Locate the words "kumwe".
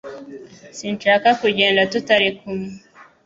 2.37-2.71